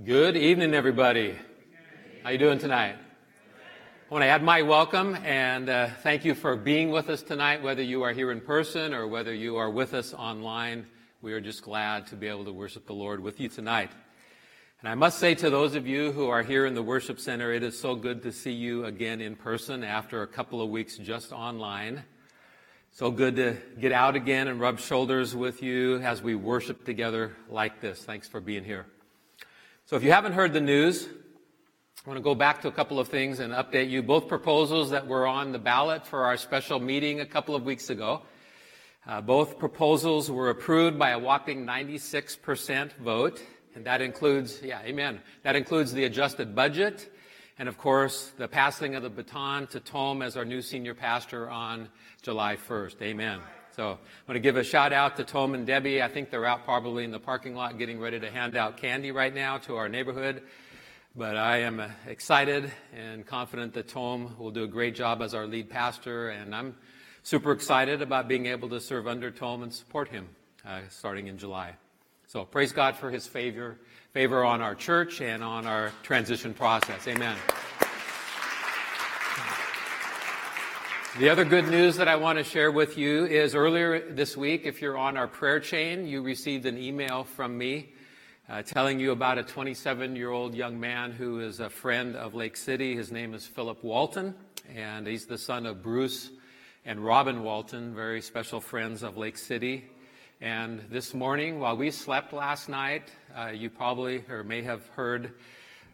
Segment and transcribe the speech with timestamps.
[0.00, 1.36] Good evening, everybody.
[2.22, 2.96] How are you doing tonight?
[2.96, 7.62] I want to add my welcome and uh, thank you for being with us tonight,
[7.62, 10.86] whether you are here in person or whether you are with us online.
[11.20, 13.90] We are just glad to be able to worship the Lord with you tonight.
[14.80, 17.52] And I must say to those of you who are here in the worship center,
[17.52, 20.96] it is so good to see you again in person after a couple of weeks
[20.96, 22.02] just online.
[22.92, 27.36] So good to get out again and rub shoulders with you as we worship together
[27.50, 28.02] like this.
[28.02, 28.86] Thanks for being here.
[29.92, 32.98] So if you haven't heard the news, I want to go back to a couple
[32.98, 34.02] of things and update you.
[34.02, 37.90] Both proposals that were on the ballot for our special meeting a couple of weeks
[37.90, 38.22] ago.
[39.06, 43.42] Uh, both proposals were approved by a whopping 96% vote,
[43.74, 45.20] and that includes, yeah, amen.
[45.42, 47.14] That includes the adjusted budget,
[47.58, 51.50] and of course, the passing of the baton to Tom as our new senior pastor
[51.50, 51.90] on
[52.22, 53.02] July 1st.
[53.02, 53.40] Amen.
[53.76, 53.88] So I
[54.28, 56.02] want to give a shout out to Tom and Debbie.
[56.02, 59.12] I think they're out probably in the parking lot getting ready to hand out candy
[59.12, 60.42] right now to our neighborhood.
[61.16, 65.34] But I am uh, excited and confident that Tom will do a great job as
[65.34, 66.74] our lead pastor, and I'm
[67.22, 70.28] super excited about being able to serve under Tom and support him
[70.66, 71.74] uh, starting in July.
[72.26, 73.78] So praise God for his favor,
[74.12, 77.06] favor on our church and on our transition process.
[77.08, 77.36] Amen.
[81.18, 84.62] The other good news that I want to share with you is earlier this week,
[84.64, 87.92] if you're on our prayer chain, you received an email from me
[88.48, 92.34] uh, telling you about a 27 year old young man who is a friend of
[92.34, 92.96] Lake City.
[92.96, 94.34] His name is Philip Walton,
[94.74, 96.30] and he's the son of Bruce
[96.86, 99.84] and Robin Walton, very special friends of Lake City.
[100.40, 105.34] And this morning, while we slept last night, uh, you probably or may have heard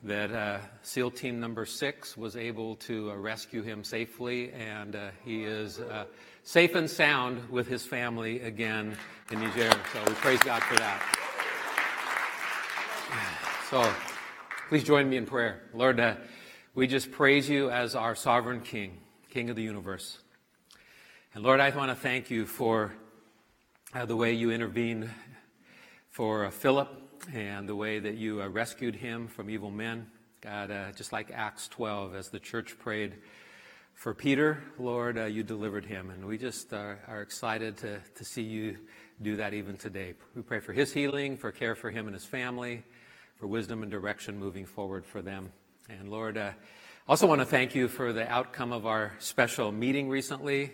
[0.03, 5.09] that uh, SEAL Team Number Six was able to uh, rescue him safely, and uh,
[5.25, 6.05] he is uh,
[6.45, 8.97] safe and sound with his family again
[9.33, 9.73] in Niger.
[9.93, 11.25] So we praise God for that.
[13.71, 13.93] So
[14.71, 15.61] please join me in prayer.
[15.75, 16.15] Lord, uh,
[16.75, 20.17] we just praise you as our sovereign King, King of the universe.
[21.35, 22.95] And Lord, I want to thank you for
[23.93, 25.11] uh, the way you intervened
[26.09, 30.07] for Philip and the way that you uh, rescued him from evil men.
[30.41, 33.15] God, uh, just like Acts 12, as the church prayed
[33.95, 36.11] for Peter, Lord, uh, you delivered him.
[36.11, 38.79] And we just are, are excited to, to see you
[39.21, 40.15] do that even today.
[40.35, 42.85] We pray for his healing, for care for him and his family,
[43.37, 45.51] for wisdom and direction moving forward for them.
[45.89, 46.53] And Lord, uh,
[47.09, 50.71] also want to thank you for the outcome of our special meeting recently.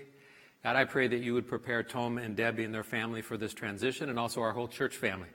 [0.63, 3.55] God, I pray that you would prepare Tom and Debbie and their family for this
[3.55, 5.29] transition and also our whole church family.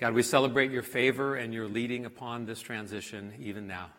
[0.00, 3.90] God, we celebrate your favor and your leading upon this transition even now.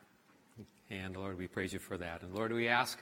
[0.89, 2.21] And Lord, we praise you for that.
[2.21, 3.01] And Lord, we ask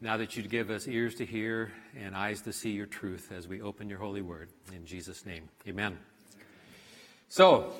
[0.00, 3.46] now that you'd give us ears to hear and eyes to see your truth as
[3.46, 4.48] we open your holy word.
[4.74, 5.98] In Jesus' name, amen.
[7.28, 7.72] So,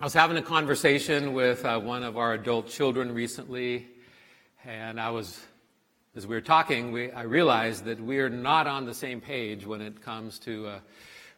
[0.00, 3.88] I was having a conversation with uh, one of our adult children recently,
[4.64, 5.40] and I was,
[6.14, 9.66] as we were talking, we, I realized that we are not on the same page
[9.66, 10.78] when it comes to uh,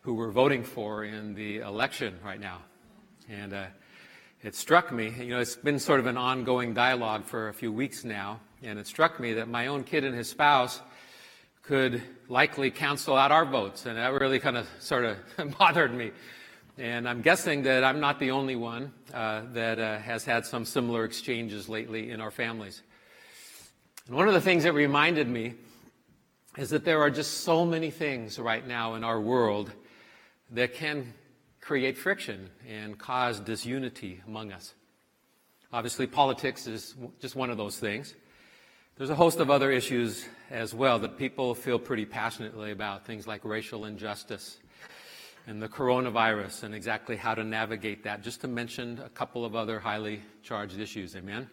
[0.05, 2.59] who we're voting for in the election right now.
[3.31, 3.65] And uh,
[4.43, 7.73] it struck me, you know, it's been sort of an ongoing dialogue for a few
[7.73, 10.83] weeks now, and it struck me that my own kid and his spouse
[11.63, 15.17] could likely cancel out our votes, and that really kind of sort of
[15.59, 16.11] bothered me.
[16.77, 20.67] And I'm guessing that I'm not the only one uh, that uh, has had some
[20.67, 22.83] similar exchanges lately in our families.
[24.07, 25.55] And one of the things that reminded me
[26.59, 29.73] is that there are just so many things right now in our world
[30.55, 31.13] that can
[31.61, 34.75] create friction and cause disunity among us.
[35.73, 38.15] Obviously, politics is just one of those things.
[38.97, 43.27] There's a host of other issues as well that people feel pretty passionately about, things
[43.27, 44.59] like racial injustice
[45.49, 49.57] and the coronavirus and exactly how to navigate that, just to mention a couple of
[49.57, 51.17] other highly charged issues.
[51.17, 51.51] Amen?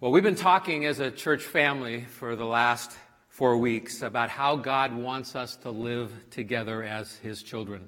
[0.00, 2.90] Well, we've been talking as a church family for the last
[3.36, 7.86] four weeks about how God wants us to live together as His children.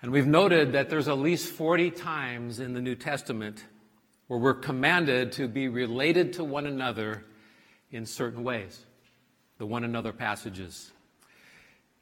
[0.00, 3.62] And we've noted that there's at least 40 times in the New Testament
[4.26, 7.26] where we're commanded to be related to one another
[7.90, 8.86] in certain ways.
[9.58, 10.90] The one another passages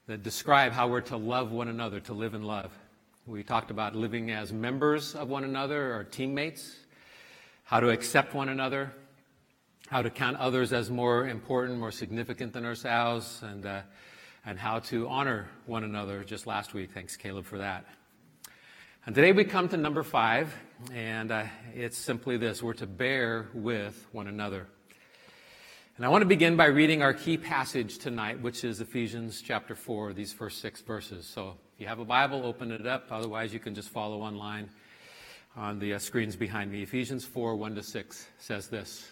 [0.07, 2.71] that describe how we're to love one another, to live in love.
[3.27, 6.77] We talked about living as members of one another or teammates,
[7.65, 8.93] how to accept one another,
[9.93, 13.83] how to count others as more important, more significant than ourselves, and, uh,
[14.47, 16.91] and how to honor one another just last week.
[16.93, 17.85] Thanks, Caleb, for that.
[19.05, 20.55] And today we come to number five,
[20.95, 21.45] and uh,
[21.75, 24.67] it's simply this we're to bear with one another.
[25.99, 29.75] And I want to begin by reading our key passage tonight, which is Ephesians chapter
[29.75, 31.27] 4, these first six verses.
[31.27, 33.09] So if you have a Bible, open it up.
[33.11, 34.71] Otherwise, you can just follow online
[35.55, 36.81] on the uh, screens behind me.
[36.83, 39.12] Ephesians 4 1 to 6 says this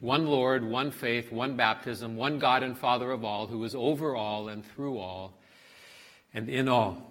[0.00, 4.14] One Lord, one faith, one baptism, one God and Father of all, who is over
[4.14, 5.34] all and through all
[6.32, 7.10] and in all.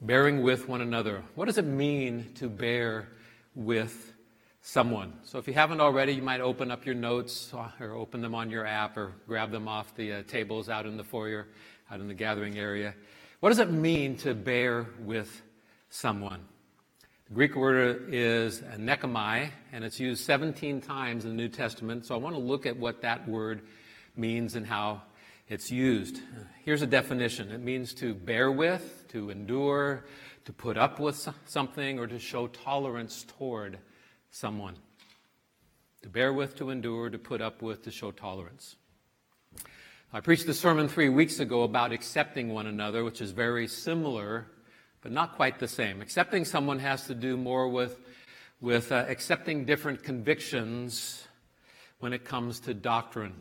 [0.00, 1.22] Bearing with one another.
[1.34, 3.08] What does it mean to bear
[3.54, 4.12] with
[4.62, 5.12] someone?
[5.24, 8.50] So if you haven't already, you might open up your notes or open them on
[8.50, 11.46] your app or grab them off the uh, tables out in the foyer
[11.90, 12.94] out in the gathering area.
[13.40, 15.42] What does it mean to bear with
[15.90, 16.40] someone?
[17.28, 22.06] The Greek word is nekomai, and it's used 17 times in the New Testament.
[22.06, 23.60] So I want to look at what that word
[24.16, 25.02] means and how
[25.46, 26.22] it's used.
[26.64, 30.06] Here's a definition it means to bear with, to endure,
[30.46, 33.78] to put up with something, or to show tolerance toward
[34.30, 34.76] someone.
[36.04, 38.76] To bear with, to endure, to put up with, to show tolerance.
[40.14, 44.46] I preached a sermon three weeks ago about accepting one another, which is very similar,
[45.08, 46.02] but not quite the same.
[46.02, 47.98] Accepting someone has to do more with,
[48.60, 51.26] with uh, accepting different convictions
[52.00, 53.32] when it comes to doctrine.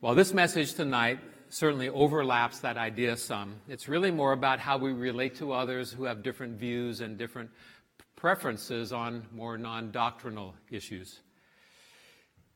[0.00, 1.20] While this message tonight
[1.50, 6.02] certainly overlaps that idea some, it's really more about how we relate to others who
[6.02, 7.50] have different views and different
[8.16, 11.20] preferences on more non doctrinal issues.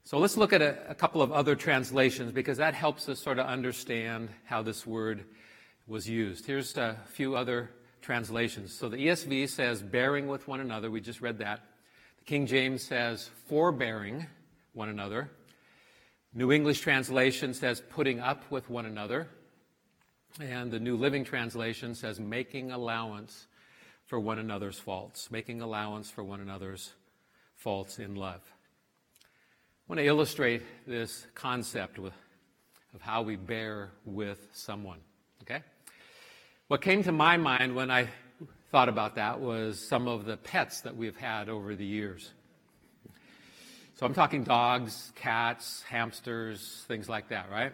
[0.02, 3.38] So let's look at a, a, couple of other translations because that helps us sort
[3.38, 5.26] of understand how this word
[5.86, 6.46] was used.
[6.46, 7.70] Here's a few other
[8.00, 8.74] translations.
[8.74, 10.90] So the ESV says bearing with one another.
[10.90, 11.60] We just read that.
[12.18, 14.26] The King James says forbearing
[14.72, 15.30] one another.
[16.34, 19.28] New English translation says putting up with one another.
[20.40, 23.46] And the New Living Translation says making allowance
[24.06, 26.92] for one another's faults, making allowance for one another's
[27.56, 28.40] faults in love.
[29.20, 32.14] I want to illustrate this concept with,
[32.94, 34.98] of how we bear with someone.
[35.42, 35.62] Okay?
[36.68, 38.08] What came to my mind when I
[38.72, 42.32] thought about that was some of the pets that we've had over the years.
[43.94, 47.72] So I'm talking dogs, cats, hamsters, things like that, right?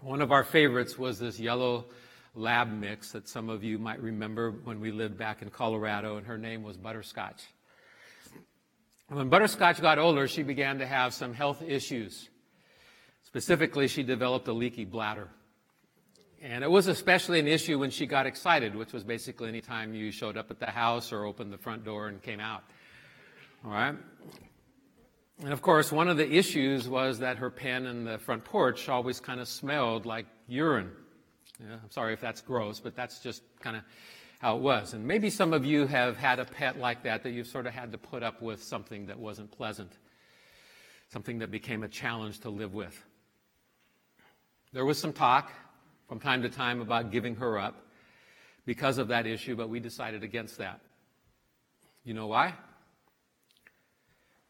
[0.00, 1.86] One of our favorites was this yellow
[2.36, 6.26] lab mix that some of you might remember when we lived back in Colorado, and
[6.26, 7.42] her name was Butterscotch.
[9.08, 12.28] When Butterscotch got older, she began to have some health issues.
[13.24, 15.28] Specifically, she developed a leaky bladder.
[16.42, 19.94] And it was especially an issue when she got excited, which was basically any time
[19.94, 22.62] you showed up at the house or opened the front door and came out.
[23.64, 23.94] All right?
[25.42, 28.88] And of course, one of the issues was that her pen in the front porch
[28.88, 30.90] always kind of smelled like urine.
[31.60, 33.82] Yeah, I'm sorry if that's gross, but that's just kind of
[34.38, 34.92] how it was.
[34.92, 37.72] And maybe some of you have had a pet like that that you've sort of
[37.72, 39.92] had to put up with something that wasn't pleasant,
[41.08, 43.02] something that became a challenge to live with.
[44.72, 45.50] There was some talk
[46.08, 47.86] from time to time about giving her up
[48.64, 50.80] because of that issue, but we decided against that.
[52.04, 52.54] You know why?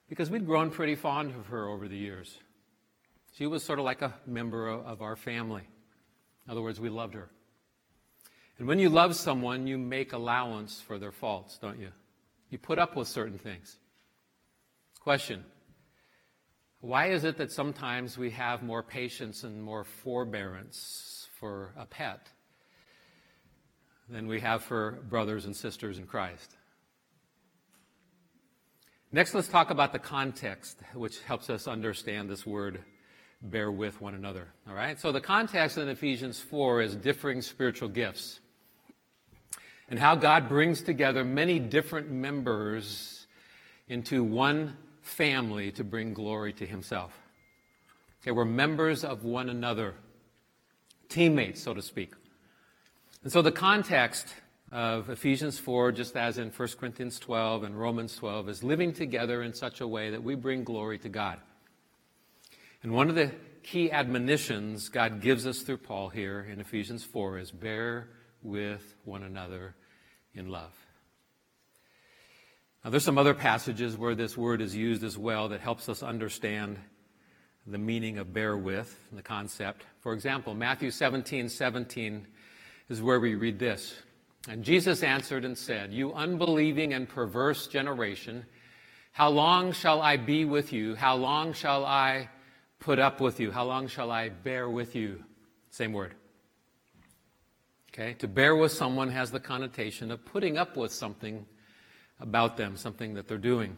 [0.08, 2.38] Because we'd grown pretty fond of her over the years.
[3.34, 5.68] She was sort of like a member of our family.
[6.46, 7.28] In other words, we loved her.
[8.58, 11.90] And when you love someone, you make allowance for their faults, don't you?
[12.50, 13.78] You put up with certain things.
[15.00, 15.44] Question
[16.80, 22.28] Why is it that sometimes we have more patience and more forbearance for a pet
[24.08, 26.56] than we have for brothers and sisters in Christ?
[29.12, 32.82] Next, let's talk about the context, which helps us understand this word
[33.40, 34.48] bear with one another.
[34.68, 34.98] All right?
[34.98, 38.40] So, the context in Ephesians 4 is differing spiritual gifts
[39.88, 43.26] and how God brings together many different members
[43.88, 47.16] into one family to bring glory to Himself.
[48.22, 49.94] Okay, we're members of one another,
[51.08, 52.12] teammates, so to speak.
[53.22, 54.28] And so the context
[54.72, 59.42] of Ephesians 4, just as in 1 Corinthians 12 and Romans 12, is living together
[59.42, 61.38] in such a way that we bring glory to God.
[62.82, 63.32] And one of the
[63.62, 68.08] key admonitions God gives us through Paul here in Ephesians 4 is bear
[68.42, 69.74] with one another
[70.34, 70.72] in love.
[72.84, 76.04] Now, there's some other passages where this word is used as well that helps us
[76.04, 76.78] understand
[77.66, 79.84] the meaning of bear with, the concept.
[80.00, 82.26] For example, Matthew 17 17
[82.88, 83.94] is where we read this.
[84.48, 88.44] And Jesus answered and said, You unbelieving and perverse generation,
[89.12, 90.94] How long shall I be with you?
[90.94, 92.28] How long shall I
[92.78, 93.50] put up with you?
[93.50, 95.24] How long shall I bear with you?
[95.70, 96.14] Same word.
[97.92, 98.14] Okay?
[98.14, 101.46] To bear with someone has the connotation of putting up with something
[102.20, 103.76] about them, something that they're doing.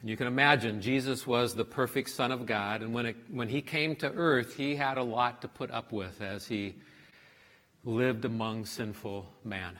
[0.00, 3.48] And you can imagine Jesus was the perfect Son of God, and when, it, when
[3.48, 6.76] he came to earth, he had a lot to put up with as he
[7.84, 9.78] lived among sinful man.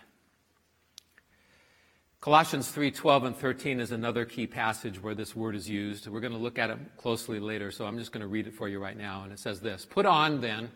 [2.21, 6.09] Colossians 3 12 and 13 is another key passage where this word is used.
[6.09, 8.55] We're going to look at it closely later, so I'm just going to read it
[8.55, 9.23] for you right now.
[9.23, 10.71] And it says this Put on then,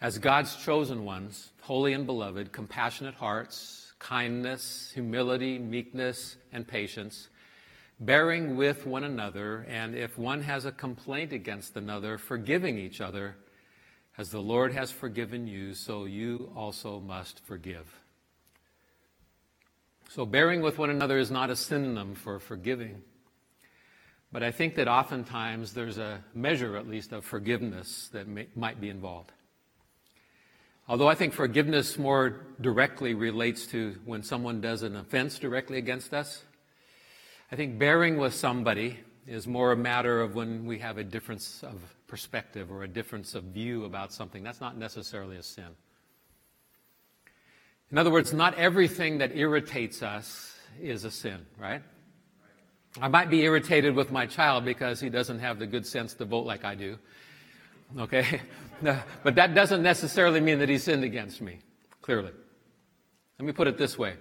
[0.00, 7.28] as God's chosen ones, holy and beloved, compassionate hearts, kindness, humility, meekness, and patience
[8.04, 13.36] bearing with one another, and if one has a complaint against another, forgiving each other,
[14.18, 18.00] as the Lord has forgiven you, so you also must forgive.
[20.10, 23.02] So, bearing with one another is not a synonym for forgiving.
[24.30, 28.80] But I think that oftentimes there's a measure, at least, of forgiveness that may, might
[28.80, 29.32] be involved.
[30.88, 36.12] Although I think forgiveness more directly relates to when someone does an offense directly against
[36.12, 36.42] us,
[37.52, 41.62] I think bearing with somebody is more a matter of when we have a difference
[41.62, 44.42] of perspective or a difference of view about something.
[44.42, 45.68] That's not necessarily a sin.
[47.90, 51.82] In other words, not everything that irritates us is a sin, right?
[53.02, 56.24] I might be irritated with my child because he doesn't have the good sense to
[56.24, 56.96] vote like I do.
[57.98, 58.40] Okay?
[58.82, 61.58] but that doesn't necessarily mean that he sinned against me,
[62.00, 62.32] clearly.
[63.38, 64.14] Let me put it this way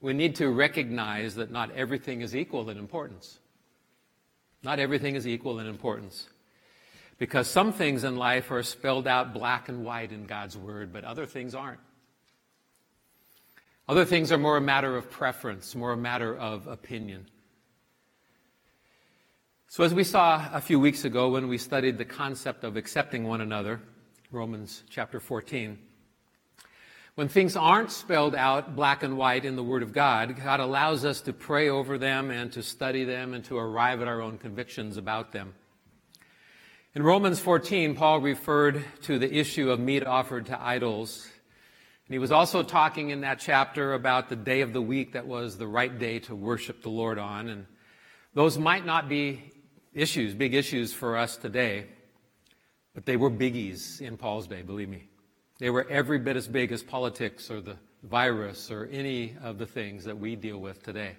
[0.00, 3.38] we need to recognize that not everything is equal in importance.
[4.62, 6.28] Not everything is equal in importance.
[7.18, 11.04] Because some things in life are spelled out black and white in God's Word, but
[11.04, 11.80] other things aren't.
[13.88, 17.26] Other things are more a matter of preference, more a matter of opinion.
[19.68, 23.24] So, as we saw a few weeks ago when we studied the concept of accepting
[23.24, 23.80] one another,
[24.30, 25.78] Romans chapter 14,
[27.16, 31.02] when things aren't spelled out black and white in the Word of God, God allows
[31.06, 34.36] us to pray over them and to study them and to arrive at our own
[34.36, 35.54] convictions about them.
[36.94, 41.26] In Romans 14, Paul referred to the issue of meat offered to idols.
[42.06, 45.26] And he was also talking in that chapter about the day of the week that
[45.26, 47.48] was the right day to worship the Lord on.
[47.48, 47.64] And
[48.34, 49.52] those might not be
[49.94, 51.86] issues, big issues for us today,
[52.94, 55.08] but they were biggies in Paul's day, believe me.
[55.58, 59.66] They were every bit as big as politics or the virus or any of the
[59.66, 61.16] things that we deal with today.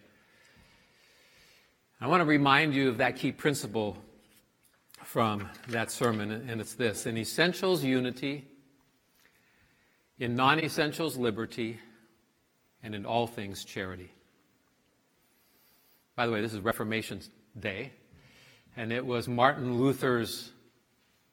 [1.99, 3.97] I want to remind you of that key principle
[5.03, 8.45] from that sermon, and it's this In essentials, unity,
[10.19, 11.79] in non essentials, liberty,
[12.83, 14.11] and in all things, charity.
[16.15, 17.21] By the way, this is Reformation
[17.59, 17.91] Day,
[18.75, 20.51] and it was Martin Luther's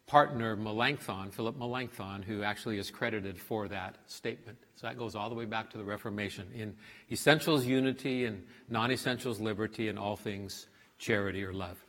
[0.07, 4.59] partner Melanchthon, Philip Melanchthon, who actually is credited for that statement.
[4.77, 6.47] So that goes all the way back to the Reformation.
[6.55, 6.75] In
[7.11, 10.67] essentials, unity, and non essentials, liberty, and all things,
[10.99, 11.83] charity or love.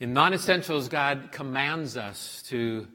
[0.00, 2.86] In non essentials, God commands us to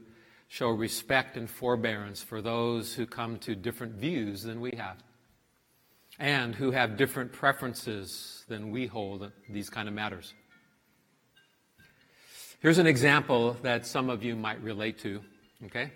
[0.48, 4.98] show respect and forbearance for those who come to different views than we have
[6.19, 10.33] and who have different preferences than we hold these kind of matters.
[12.63, 15.20] Here's an example that some of you might relate to,
[15.65, 15.91] okay?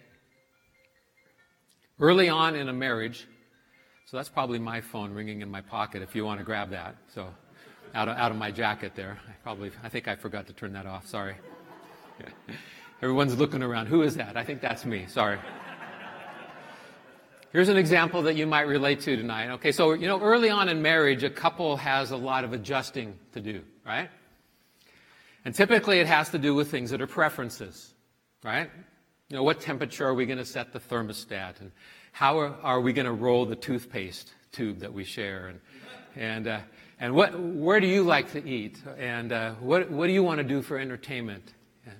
[1.97, 3.25] Early on in a marriage,
[4.05, 6.97] so that's probably my phone ringing in my pocket if you want to grab that.
[7.15, 7.29] So
[7.95, 9.17] out of, out of my jacket there.
[9.29, 11.07] I probably, I think I forgot to turn that off.
[11.07, 11.37] Sorry.
[13.01, 13.85] Everyone's looking around.
[13.85, 14.35] Who is that?
[14.35, 15.05] I think that's me.
[15.07, 15.39] Sorry.
[17.53, 19.51] Here's an example that you might relate to tonight.
[19.51, 23.17] Okay, so, you know, early on in marriage, a couple has a lot of adjusting
[23.31, 24.09] to do, right?
[25.47, 27.93] And typically it has to do with things that are preferences,
[28.43, 28.69] right?
[29.29, 31.61] You know, what temperature are we going to set the thermostat?
[31.61, 31.71] And
[32.11, 35.47] how are, are we going to roll the toothpaste tube that we share?
[35.47, 35.59] And,
[36.17, 36.59] and, uh,
[36.99, 38.81] and what, where do you like to eat?
[38.97, 41.53] And uh, what, what do you want to do for entertainment?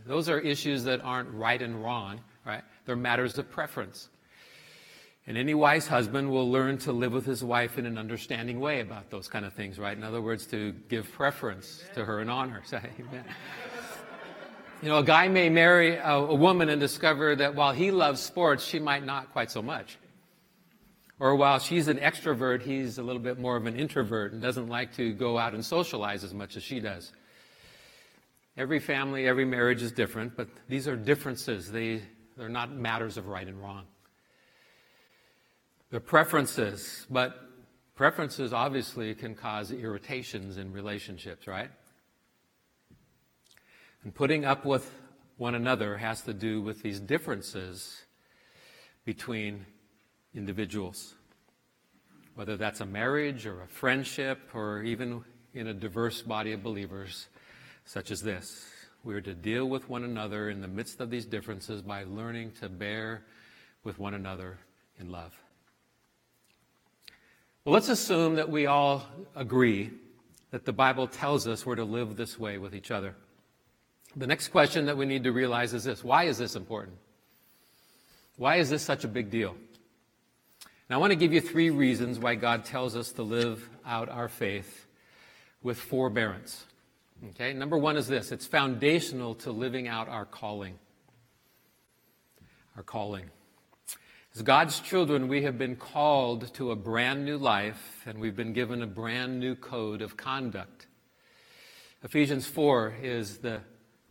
[0.05, 2.63] Those are issues that aren't right and wrong, right?
[2.85, 4.09] They're matters of preference.
[5.27, 8.79] And any wise husband will learn to live with his wife in an understanding way
[8.79, 9.95] about those kind of things, right?
[9.95, 12.63] In other words, to give preference to her and honor.
[12.73, 13.25] Amen.
[14.81, 18.21] You know, a guy may marry a, a, woman and discover that while he loves
[18.21, 19.97] sports, she might not quite so much.
[21.19, 24.69] Or while she's an extrovert, he's a little bit more of an introvert and doesn't
[24.69, 27.11] like to go out and socialize as much as she does.
[28.55, 31.69] Every family, every marriage is different, but these are differences.
[31.69, 32.01] They,
[32.37, 33.87] they're not matters of right and wrong
[35.89, 37.47] their preferences, but
[37.97, 41.71] Preferences obviously can cause irritations in relationships, right?
[44.03, 44.93] And putting up with
[45.37, 48.03] one another has to do with these differences
[49.03, 49.65] between
[50.35, 51.15] individuals.
[52.35, 55.23] Whether that's a marriage or a friendship or even
[55.55, 57.29] in a diverse body of believers
[57.85, 58.69] such as this.
[59.03, 62.51] We are to deal with one another in the midst of these differences by learning
[62.59, 63.23] to bear
[63.83, 64.59] with one another
[64.99, 65.33] in love.
[67.67, 69.05] Well, let's assume that we all
[69.35, 69.91] agree
[70.51, 73.13] that the Bible tells us we're to live this way with each other.
[74.15, 76.95] The next question that we need to realize is this why is this important?
[78.37, 79.53] Why is this such a big deal?
[80.89, 84.07] Now, I want to give you three reasons why God tells us to live out
[84.07, 84.87] our faith
[85.61, 86.63] with forbearance.
[87.31, 90.75] Okay, number one is this it's foundational to living out our calling.
[92.77, 93.29] Our calling.
[94.37, 98.53] As God's children, we have been called to a brand new life, and we've been
[98.53, 100.85] given a brand new code of conduct.
[102.03, 103.61] Ephesians 4 is the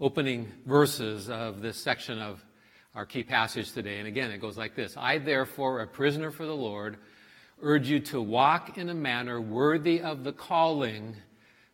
[0.01, 2.45] opening verses of this section of
[2.93, 4.01] our key passage today.
[4.01, 6.97] And again, it goes like this I, therefore, a prisoner for the Lord,
[7.63, 11.15] urge you to walk in a manner worthy of the calling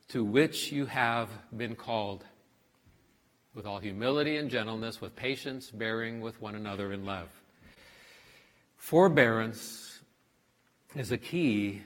[0.09, 2.23] to which you have been called,
[3.55, 7.31] with all humility and gentleness, with patience, bearing with one another in love
[8.83, 10.01] Forbearance
[10.97, 11.83] is a key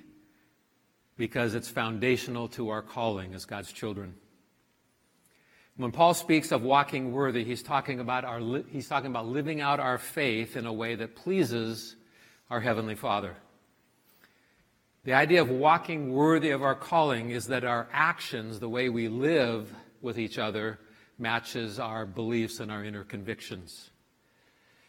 [1.19, 4.15] because it's foundational to our calling as God's children.
[5.77, 9.79] When Paul speaks of walking worthy, he's talking about our he's talking about living out
[9.79, 11.97] our faith in a way that pleases
[12.49, 13.37] our heavenly Father.
[15.05, 19.09] The idea of walking worthy of our calling is that our actions, the way we
[19.09, 20.79] live with each other,
[21.19, 23.91] matches our beliefs and our inner convictions.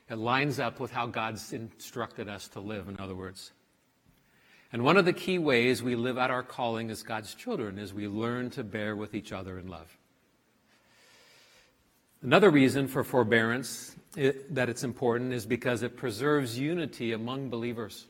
[0.09, 3.51] It lines up with how God's instructed us to live, in other words.
[4.71, 7.93] And one of the key ways we live out our calling as God's children is
[7.93, 9.97] we learn to bear with each other in love.
[12.21, 18.07] Another reason for forbearance it, that it's important is because it preserves unity among believers.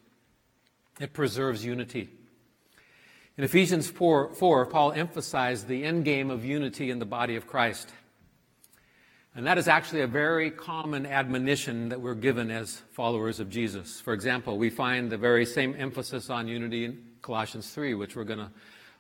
[1.00, 2.10] It preserves unity.
[3.38, 7.46] In Ephesians 4, 4, Paul emphasized the end game of unity in the body of
[7.46, 7.92] Christ.
[9.38, 14.02] And that is actually a very common admonition that we're given as followers of Jesus.
[14.02, 18.24] For example, we find the very same emphasis on unity in Colossians 3, which we're
[18.24, 18.50] going to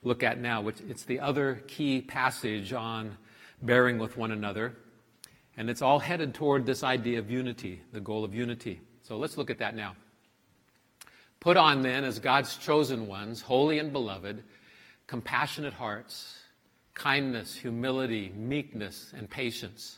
[0.03, 3.17] look at now, which it's the other key passage on
[3.63, 4.75] bearing with one another.
[5.57, 8.79] And it's all headed toward this idea of unity, the goal of unity.
[9.01, 9.95] So let's look at that now.
[11.39, 14.43] Put on then, as God's chosen ones, holy and beloved,
[15.07, 16.37] compassionate hearts,
[16.93, 19.97] kindness, humility, meekness, and patience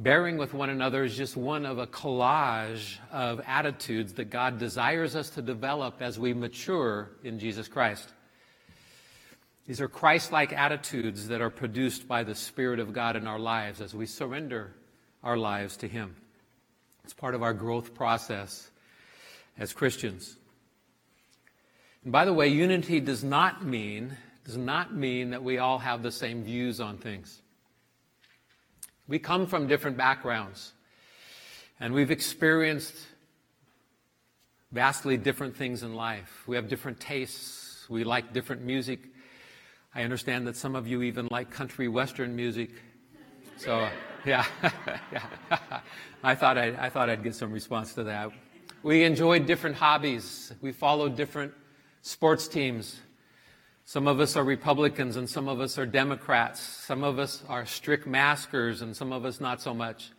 [0.00, 5.14] Bearing with one another is just one of a collage of attitudes that God desires
[5.14, 8.08] us to develop as we mature in Jesus Christ.
[9.66, 13.38] These are Christ like attitudes that are produced by the Spirit of God in our
[13.38, 14.74] lives as we surrender
[15.22, 16.16] our lives to Him.
[17.04, 18.70] It's part of our growth process
[19.58, 20.34] as Christians.
[22.04, 26.02] And by the way, unity does not mean does not mean that we all have
[26.02, 27.42] the same views on things.
[29.10, 30.72] We come from different backgrounds,
[31.80, 32.94] and we've experienced
[34.70, 36.44] vastly different things in life.
[36.46, 37.90] We have different tastes.
[37.90, 39.00] We like different music.
[39.96, 42.70] I understand that some of you even like country western music.
[43.56, 43.88] So,
[44.24, 44.46] yeah,
[45.12, 45.26] yeah.
[46.22, 48.30] I thought I'd, I thought I'd get some response to that.
[48.84, 50.52] We enjoy different hobbies.
[50.60, 51.52] We follow different
[52.02, 53.00] sports teams.
[53.90, 56.60] Some of us are Republicans and some of us are Democrats.
[56.60, 60.12] Some of us are strict maskers and some of us not so much.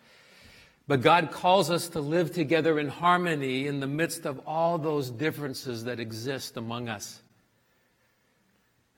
[0.89, 5.09] But God calls us to live together in harmony in the midst of all those
[5.09, 7.21] differences that exist among us.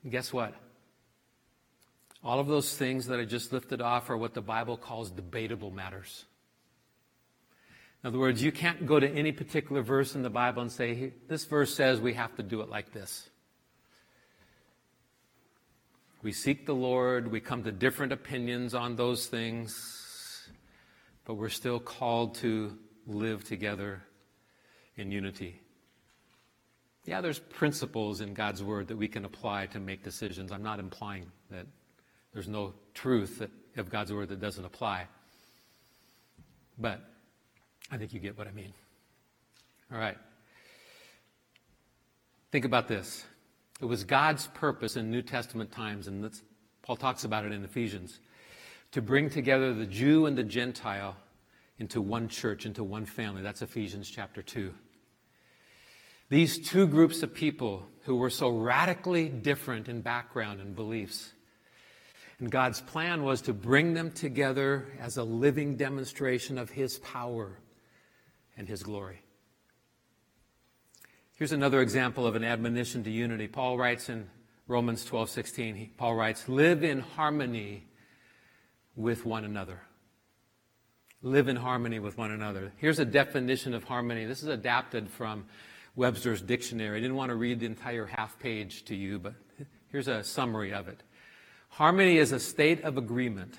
[0.02, 0.54] And guess what?
[2.24, 5.70] All of those things that I just lifted off are what the Bible calls debatable
[5.70, 6.24] matters.
[8.02, 11.12] In other words, you can't go to any particular verse in the Bible and say,
[11.28, 13.30] this verse says we have to do it like this.
[16.24, 20.48] We seek the Lord, we come to different opinions on those things,
[21.26, 24.02] but we're still called to live together
[24.96, 25.60] in unity.
[27.04, 30.50] Yeah, there's principles in God's Word that we can apply to make decisions.
[30.50, 31.66] I'm not implying that
[32.32, 35.06] there's no truth of God's Word that doesn't apply.
[36.78, 37.00] but
[37.90, 38.72] I think you get what I mean.
[39.92, 40.16] All right.
[42.50, 43.26] Think about this.
[43.80, 46.30] It was God's purpose in New Testament times, and
[46.82, 48.20] Paul talks about it in Ephesians,
[48.92, 51.16] to bring together the Jew and the Gentile
[51.78, 53.42] into one church, into one family.
[53.42, 54.72] That's Ephesians chapter 2.
[56.30, 61.32] These two groups of people who were so radically different in background and beliefs.
[62.38, 67.58] And God's plan was to bring them together as a living demonstration of His power
[68.56, 69.23] and His glory.
[71.36, 73.48] Here's another example of an admonition to unity.
[73.48, 74.28] Paul writes in
[74.68, 77.88] Romans 12 16, Paul writes, Live in harmony
[78.94, 79.80] with one another.
[81.22, 82.72] Live in harmony with one another.
[82.76, 84.26] Here's a definition of harmony.
[84.26, 85.46] This is adapted from
[85.96, 86.98] Webster's dictionary.
[86.98, 89.34] I didn't want to read the entire half page to you, but
[89.90, 91.02] here's a summary of it.
[91.68, 93.58] Harmony is a state of agreement,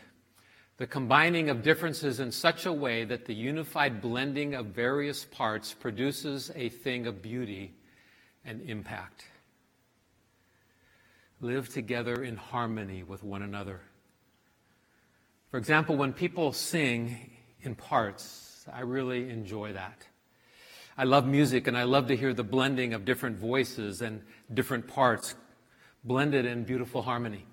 [0.77, 5.73] the combining of differences in such a way that the unified blending of various parts
[5.73, 7.73] produces a thing of beauty
[8.43, 9.25] and impact.
[11.39, 13.79] Live together in harmony with one another.
[15.49, 20.05] For example, when people sing in parts, I really enjoy that.
[20.97, 24.21] I love music and I love to hear the blending of different voices and
[24.53, 25.35] different parts
[26.03, 27.45] blended in beautiful harmony.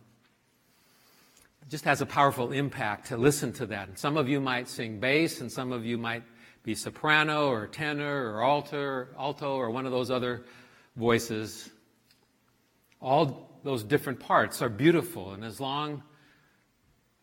[1.73, 3.89] Just has a powerful impact to listen to that.
[3.89, 6.23] And some of you might sing bass and some of you might
[6.65, 10.45] be soprano or tenor or alto, alto or one of those other
[10.97, 11.71] voices.
[13.01, 16.03] All those different parts are beautiful and as long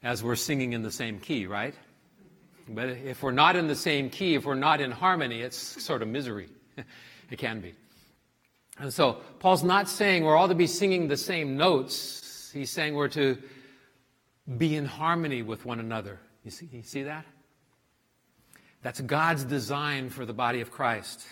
[0.01, 1.75] as we're singing in the same key, right?
[2.67, 6.01] But if we're not in the same key, if we're not in harmony, it's sort
[6.01, 6.49] of misery.
[7.29, 7.75] it can be.
[8.79, 12.49] And so Paul's not saying we're all to be singing the same notes.
[12.51, 13.37] He's saying we're to
[14.57, 16.19] be in harmony with one another.
[16.43, 17.25] You see, you see that?
[18.81, 21.25] That's God's design for the body of Christ.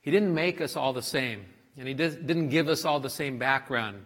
[0.00, 1.44] He didn't make us all the same,
[1.76, 4.04] and He didn't give us all the same background.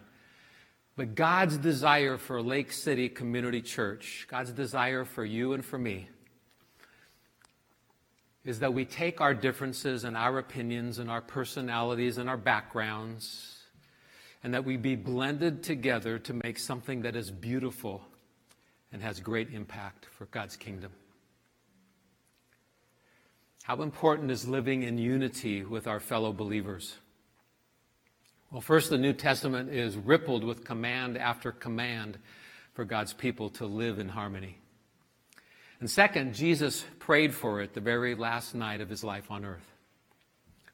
[0.95, 6.09] But God's desire for Lake City Community Church, God's desire for you and for me,
[8.43, 13.59] is that we take our differences and our opinions and our personalities and our backgrounds
[14.43, 18.01] and that we be blended together to make something that is beautiful
[18.91, 20.91] and has great impact for God's kingdom.
[23.63, 26.95] How important is living in unity with our fellow believers?
[28.51, 32.17] Well, first, the New Testament is rippled with command after command
[32.73, 34.57] for God's people to live in harmony.
[35.79, 39.71] And second, Jesus prayed for it the very last night of his life on earth.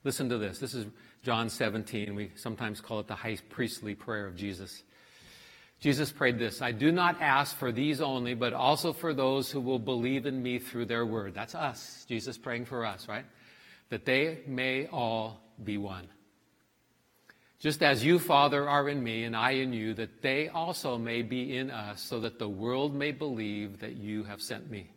[0.05, 0.59] Listen to this.
[0.59, 0.85] This is
[1.23, 2.15] John 17.
[2.15, 4.83] We sometimes call it the high priestly prayer of Jesus.
[5.79, 9.61] Jesus prayed this I do not ask for these only, but also for those who
[9.61, 11.33] will believe in me through their word.
[11.33, 12.05] That's us.
[12.07, 13.25] Jesus praying for us, right?
[13.89, 16.07] That they may all be one.
[17.59, 21.21] Just as you, Father, are in me and I in you, that they also may
[21.21, 24.91] be in us, so that the world may believe that you have sent me.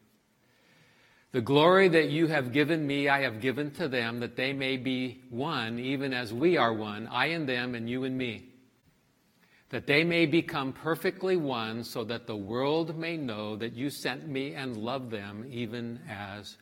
[1.30, 4.76] The glory that you have given me, I have given to them, that they may
[4.76, 8.47] be one, even as we are one, I and them, and you and me.
[9.70, 14.26] That they may become perfectly one, so that the world may know that you sent
[14.26, 16.56] me and loved them, even as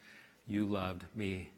[0.46, 1.50] you loved me.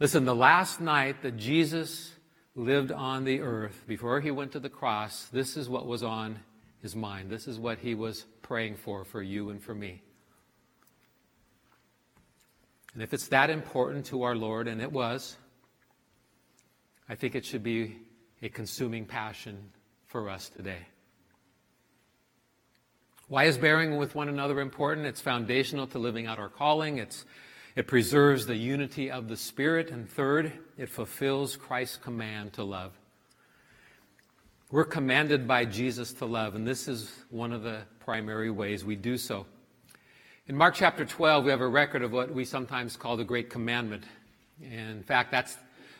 [0.00, 2.12] Listen, the last night that Jesus
[2.54, 6.38] lived on the earth, before he went to the cross, this is what was on
[6.80, 7.28] his mind.
[7.28, 10.00] This is what he was praying for, for you and for me.
[12.94, 15.36] And if it's that important to our Lord, and it was,
[17.08, 17.96] I think it should be
[18.42, 19.70] a consuming passion
[20.06, 20.86] for us today.
[23.28, 25.06] Why is bearing with one another important?
[25.06, 26.98] It's foundational to living out our calling.
[26.98, 27.26] It's,
[27.76, 29.90] it preserves the unity of the Spirit.
[29.90, 32.92] And third, it fulfills Christ's command to love.
[34.70, 38.96] We're commanded by Jesus to love, and this is one of the primary ways we
[38.96, 39.46] do so.
[40.46, 43.48] In Mark chapter 12, we have a record of what we sometimes call the Great
[43.48, 44.04] Commandment.
[44.62, 45.56] In fact, that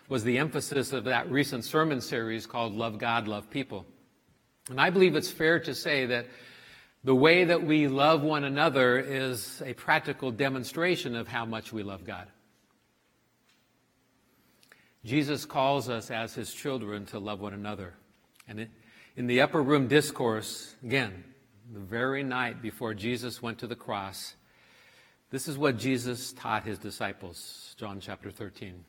[0.08, 3.84] was the emphasis of that recent sermon series called Love God, Love People.
[4.70, 6.26] And I believe it's fair to say that
[7.04, 11.82] the way that we love one another is a practical demonstration of how much we
[11.82, 12.26] love God.
[15.04, 17.94] Jesus calls us as his children to love one another.
[18.48, 18.68] And
[19.16, 21.22] in the upper room discourse, again,
[21.72, 24.34] the very night before Jesus went to the cross,
[25.30, 28.84] this is what Jesus taught his disciples, John chapter 13.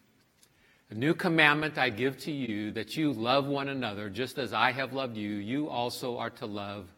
[0.92, 4.72] A new commandment I give to you that you love one another just as I
[4.72, 6.92] have loved you, you also are to love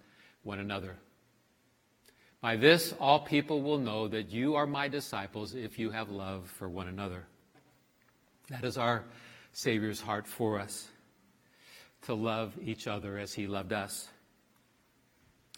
[0.43, 0.95] one another.
[2.39, 6.49] By this, all people will know that you are my disciples if you have love
[6.58, 7.25] for one another.
[8.49, 9.04] That is our
[9.51, 10.88] Savior's heart for us
[12.04, 14.08] to love each other as he loved us.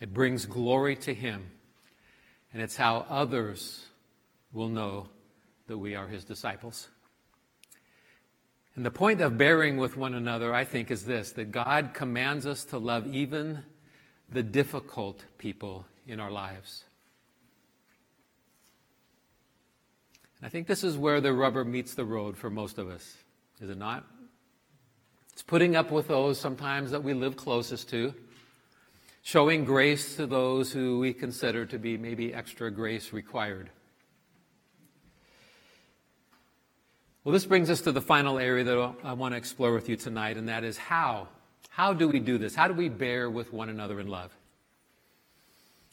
[0.02, 1.52] It brings glory to him,
[2.52, 3.86] and it's how others
[4.52, 5.08] will know
[5.68, 6.90] that we are his disciples.
[8.76, 12.46] And the point of bearing with one another, I think, is this that God commands
[12.48, 13.64] us to love even
[14.32, 16.84] the difficult people in our lives.
[20.40, 23.16] And I think this is where the rubber meets the road for most of us,
[23.62, 24.06] is it not?
[25.34, 28.14] It's putting up with those sometimes that we live closest to,
[29.22, 33.70] showing grace to those who we consider to be maybe extra grace required.
[37.24, 39.96] Well, this brings us to the final area that I want to explore with you
[39.96, 41.30] tonight, and that is how.
[41.70, 42.54] How do we do this?
[42.54, 44.36] How do we bear with one another in love?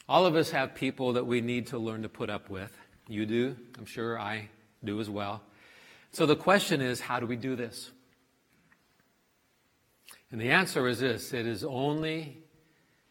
[0.08, 2.76] All of us have people that we need to learn to put up with.
[3.06, 3.56] You do.
[3.78, 4.48] I'm sure I
[4.82, 5.40] do as well.
[6.10, 7.92] So the question is, how do we do this?
[10.32, 12.38] And the answer is this it is only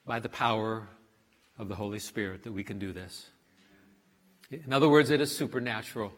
[0.06, 0.90] by the power
[1.58, 3.30] of the Holy Spirit that we can do this.
[4.52, 6.12] In other words, it is supernatural.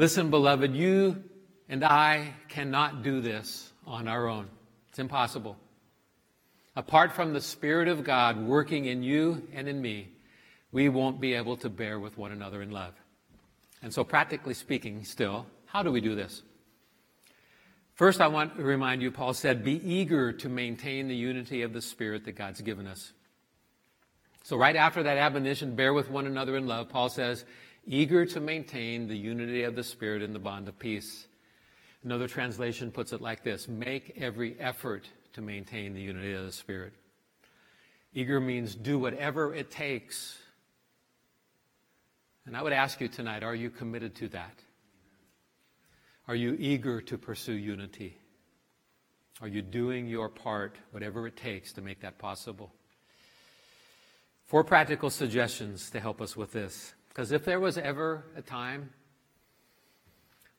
[0.00, 1.22] Listen, beloved, you
[1.68, 4.48] and I cannot do this on our own.
[4.88, 5.58] It's impossible.
[6.74, 10.08] Apart from the Spirit of God working in you and in me,
[10.72, 12.94] we won't be able to bear with one another in love.
[13.82, 16.40] And so, practically speaking, still, how do we do this?
[17.92, 21.74] First, I want to remind you, Paul said, be eager to maintain the unity of
[21.74, 23.12] the Spirit that God's given us.
[24.44, 27.44] So, right after that admonition, bear with one another in love, Paul says,
[27.90, 31.26] eager to maintain the unity of the Spirit in the bond of peace.
[32.04, 36.52] Another translation puts it like this Make every effort to maintain the unity of the
[36.52, 36.94] Spirit.
[38.14, 40.38] Eager means do whatever it takes.
[42.46, 44.54] And I would ask you tonight are you committed to that?
[46.28, 48.16] Are you eager to pursue unity?
[49.42, 52.72] Are you doing your part, whatever it takes, to make that possible?
[54.46, 56.94] Four practical suggestions to help us with this.
[57.10, 58.90] Because if there was ever a time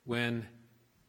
[0.03, 0.45] when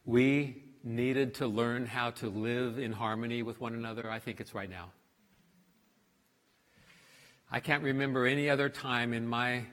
[0.05, 4.55] we needed to learn how to live in harmony with one another, I think it's
[4.55, 4.91] right now.
[7.51, 9.63] I can't remember any other time in my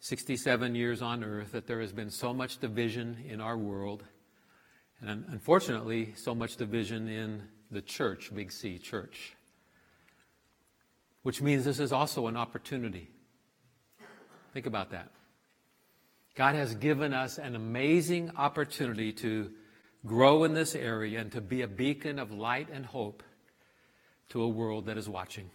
[0.00, 4.04] 67 years on earth that there has been so much division in our world,
[5.02, 9.34] and unfortunately, so much division in the church, Big C church.
[11.22, 13.10] Which means this is also an opportunity
[14.52, 15.10] Think about that.
[16.34, 19.50] God has given us an amazing opportunity to
[20.06, 23.22] grow in this area and to be a beacon of light and hope
[24.30, 25.50] to a world that is watching.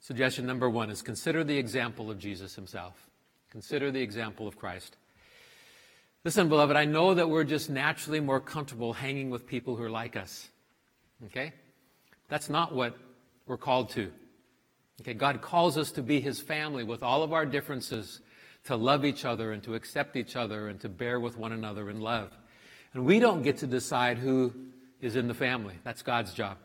[0.00, 3.08] Suggestion number one is consider the example of Jesus himself.
[3.50, 4.96] Consider the example of Christ.
[6.24, 9.90] Listen, beloved, I know that we're just naturally more comfortable hanging with people who are
[9.90, 10.48] like us.
[11.26, 11.52] Okay?
[12.28, 12.96] That's not what
[13.46, 14.12] we're called to.
[15.00, 18.20] Okay, God calls us to be his family with all of our differences,
[18.64, 21.90] to love each other and to accept each other and to bear with one another
[21.90, 22.30] in love.
[22.92, 24.54] And we don't get to decide who
[25.00, 25.74] is in the family.
[25.82, 26.58] That's God's job.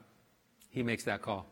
[0.69, 1.47] He makes that call.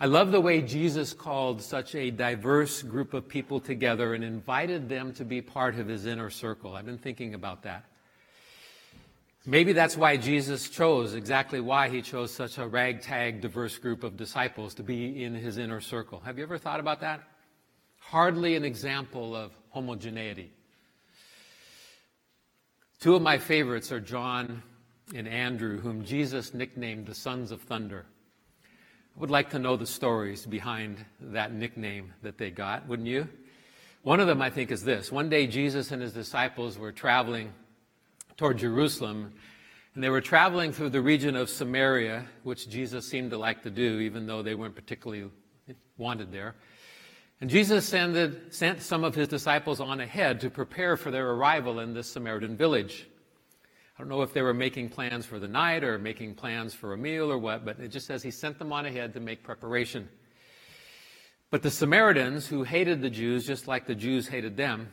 [0.00, 4.88] I love the way Jesus called such a diverse group of people together and invited
[4.88, 6.74] them to be part of his inner circle.
[6.74, 7.84] I've been thinking about that.
[9.48, 14.16] Maybe that's why Jesus chose, exactly why he chose such a ragtag, diverse group of
[14.16, 16.18] disciples to be in his inner circle.
[16.24, 17.22] Have you ever thought about that?
[18.00, 20.50] Hardly an example of homogeneity.
[22.98, 24.64] Two of my favorites are John
[25.14, 28.04] and Andrew, whom Jesus nicknamed the Sons of Thunder.
[29.16, 33.28] I would like to know the stories behind that nickname that they got, wouldn't you?
[34.02, 35.12] One of them, I think, is this.
[35.12, 37.52] One day, Jesus and his disciples were traveling
[38.36, 39.32] toward Jerusalem.
[39.94, 43.70] And they were traveling through the region of Samaria, which Jesus seemed to like to
[43.70, 45.30] do, even though they weren't particularly
[45.96, 46.54] wanted there.
[47.40, 51.80] And Jesus sended, sent some of his disciples on ahead to prepare for their arrival
[51.80, 53.08] in this Samaritan village.
[53.96, 56.92] I don't know if they were making plans for the night or making plans for
[56.92, 59.42] a meal or what, but it just says he sent them on ahead to make
[59.42, 60.08] preparation.
[61.50, 64.92] But the Samaritans, who hated the Jews just like the Jews hated them,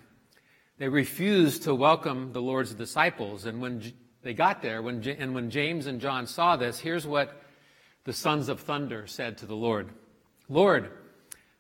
[0.77, 3.45] they refused to welcome the Lord's disciples.
[3.45, 7.41] And when they got there, when, and when James and John saw this, here's what
[8.05, 9.89] the sons of thunder said to the Lord
[10.49, 10.91] Lord,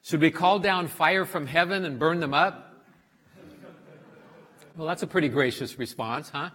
[0.01, 2.69] should we call down fire from heaven and burn them up?
[4.75, 6.49] Well, that's a pretty gracious response, huh?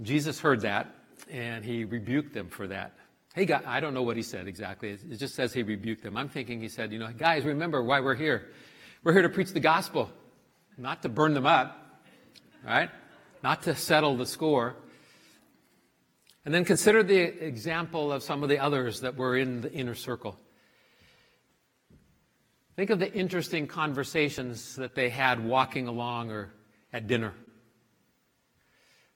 [0.00, 0.94] Jesus heard that,
[1.30, 2.94] and he rebuked them for that.
[3.34, 4.90] Hey, guy, I don't know what he said exactly.
[4.90, 6.16] It just says he rebuked them.
[6.16, 8.50] I'm thinking he said, you know, guys, remember why we're here.
[9.04, 10.12] We're here to preach the gospel,
[10.78, 12.00] not to burn them up,
[12.64, 12.88] right?
[13.42, 14.76] Not to settle the score.
[16.44, 19.96] And then consider the example of some of the others that were in the inner
[19.96, 20.38] circle.
[22.76, 26.54] Think of the interesting conversations that they had walking along or
[26.92, 27.34] at dinner.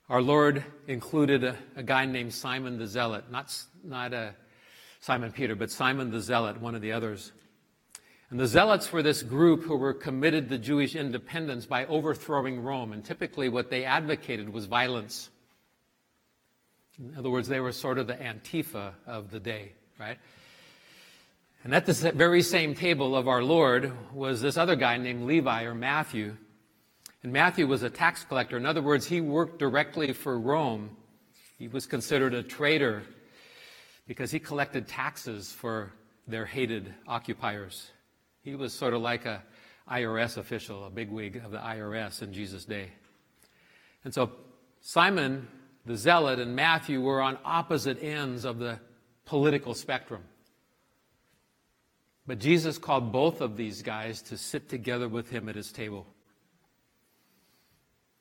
[0.09, 4.35] Our Lord included a, a guy named Simon the Zealot, not, not a
[4.99, 7.31] Simon Peter, but Simon the Zealot, one of the others.
[8.29, 12.91] And the Zealots were this group who were committed to Jewish independence by overthrowing Rome.
[12.91, 15.29] And typically, what they advocated was violence.
[16.99, 20.17] In other words, they were sort of the Antifa of the day, right?
[21.63, 25.63] And at the very same table of our Lord was this other guy named Levi
[25.63, 26.35] or Matthew.
[27.23, 28.57] And Matthew was a tax collector.
[28.57, 30.97] In other words, he worked directly for Rome.
[31.57, 33.03] He was considered a traitor
[34.05, 35.93] because he collected taxes for
[36.27, 37.91] their hated occupiers.
[38.47, 39.43] He was sort of like a
[39.91, 42.91] IRS official, a bigwig of the IRS in Jesus' day.
[44.05, 44.31] And so
[44.79, 45.49] Simon
[45.85, 48.79] the zealot and Matthew were on opposite ends of the
[49.25, 50.23] political spectrum.
[52.25, 56.07] But Jesus called both of these guys to sit together with him at his table,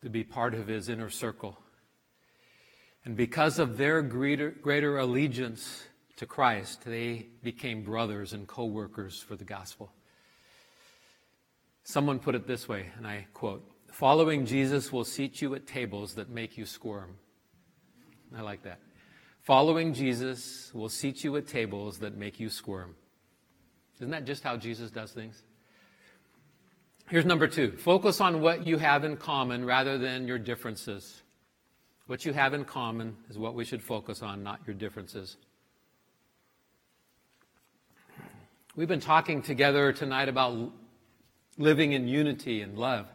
[0.03, 1.57] to be part of his inner circle.
[3.05, 5.85] And because of their greater, greater allegiance
[6.17, 9.93] to Christ, they became brothers and co workers for the gospel.
[11.88, 16.14] Someone put it this way, and I quote Following Jesus will seat you at tables
[16.14, 17.14] that make you squirm.
[18.37, 18.81] I like that.
[19.42, 22.96] Following Jesus will seat you at tables that make you squirm.
[23.99, 25.44] Isn't that just how Jesus does things?
[27.09, 31.22] Here's number two focus on what you have in common rather than your differences.
[32.09, 35.37] What you have in common is what we should focus on, not your differences.
[38.75, 40.72] We've been talking together tonight about
[41.59, 43.07] living in unity and love.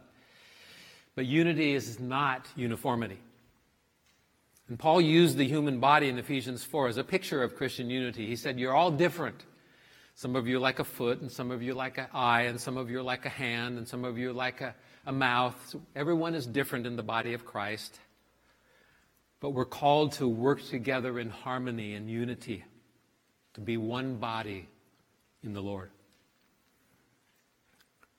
[1.15, 3.19] But unity is not uniformity.
[4.67, 8.25] And Paul used the human body in Ephesians 4 as a picture of Christian unity.
[8.25, 9.43] He said, You're all different.
[10.15, 12.43] Some of you are like a foot, and some of you are like an eye,
[12.43, 14.75] and some of you are like a hand, and some of you are like a,
[15.05, 15.55] a mouth.
[15.67, 17.99] So everyone is different in the body of Christ.
[19.39, 22.63] But we're called to work together in harmony and unity,
[23.55, 24.69] to be one body
[25.43, 25.89] in the Lord.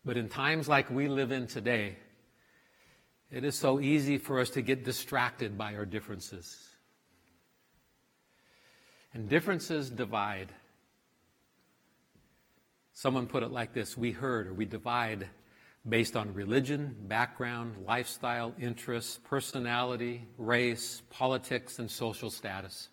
[0.04, 1.96] But in times like we live in today,
[3.30, 6.68] it is so easy for us to get distracted by our differences.
[9.14, 10.52] And differences divide.
[12.92, 15.28] Someone put it like this we herd or we divide
[15.88, 22.88] based on religion, background, lifestyle, interests, personality, race, politics, and social status.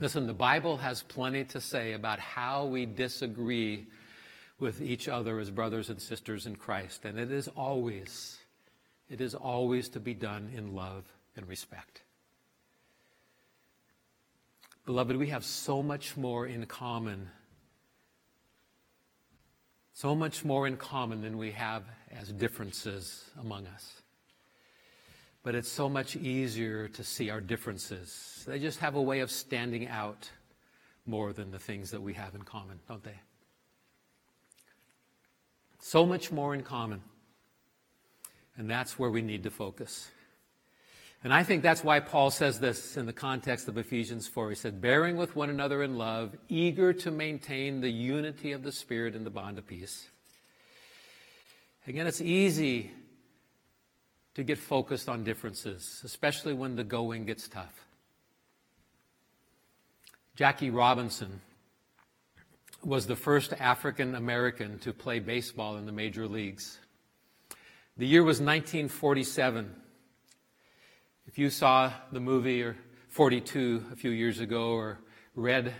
[0.00, 3.86] Listen, the Bible has plenty to say about how we disagree
[4.60, 7.04] with each other as brothers and sisters in Christ.
[7.04, 8.38] And it is always,
[9.10, 11.04] it is always to be done in love
[11.36, 12.02] and respect.
[14.86, 17.28] Beloved, we have so much more in common.
[19.94, 24.00] So much more in common than we have as differences among us.
[25.48, 28.44] But it's so much easier to see our differences.
[28.46, 30.30] They just have a way of standing out
[31.06, 33.18] more than the things that we have in common, don't they?
[35.80, 37.00] So much more in common.
[38.58, 40.10] And that's where we need to focus.
[41.24, 44.50] And I think that's why Paul says this in the context of Ephesians 4.
[44.50, 48.72] He said, bearing with one another in love, eager to maintain the unity of the
[48.72, 50.10] Spirit in the bond of peace.
[51.86, 52.90] Again, it's easy
[54.34, 57.86] to get focused on differences, especially when the going gets tough.
[60.36, 61.40] Jackie Robinson
[62.84, 66.78] was the first African American to play baseball in the major leagues.
[67.96, 69.74] The year was 1947.
[71.26, 72.76] If you saw the movie or
[73.08, 75.00] 42 a few years ago or
[75.34, 75.74] read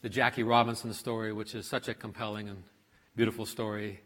[0.00, 2.62] the Jackie Robinson story, which is such a compelling and
[3.14, 4.00] beautiful story,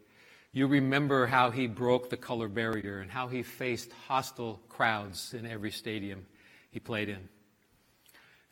[0.53, 5.45] you remember how he broke the color barrier and how he faced hostile crowds in
[5.45, 6.25] every stadium
[6.71, 7.27] he played in.